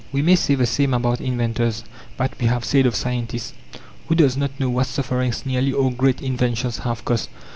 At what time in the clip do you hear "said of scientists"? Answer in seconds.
2.65-3.53